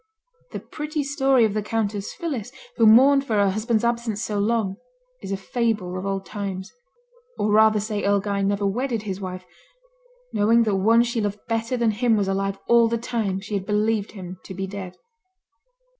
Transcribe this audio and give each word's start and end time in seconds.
The 0.51 0.59
pretty 0.59 1.03
story 1.03 1.45
of 1.45 1.53
the 1.53 1.61
Countess 1.61 2.11
Phillis, 2.11 2.51
who 2.77 2.87
mourned 2.87 3.23
for 3.23 3.35
her 3.35 3.51
husband's 3.51 3.83
absence 3.83 4.23
so 4.23 4.39
long, 4.39 4.77
is 5.21 5.31
a 5.31 5.37
fable 5.37 5.95
of 5.95 6.07
old 6.07 6.25
times; 6.25 6.73
or 7.37 7.51
rather 7.51 7.79
say 7.79 8.03
Earl 8.03 8.19
Guy 8.19 8.41
never 8.41 8.65
wedded 8.65 9.03
his 9.03 9.21
wife, 9.21 9.45
knowing 10.33 10.63
that 10.63 10.77
one 10.77 11.03
she 11.03 11.21
loved 11.21 11.41
better 11.47 11.77
than 11.77 11.91
him 11.91 12.17
was 12.17 12.27
alive 12.27 12.57
all 12.67 12.87
the 12.87 12.97
time 12.97 13.39
she 13.41 13.53
had 13.53 13.67
believed 13.67 14.13
him 14.13 14.39
to 14.45 14.55
be 14.55 14.65
dead. 14.65 14.97